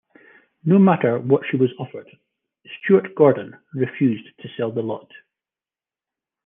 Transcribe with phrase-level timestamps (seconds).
[0.65, 2.09] No matter what she was offered,
[2.65, 5.11] Stewart-Gordon refused to sell the lot.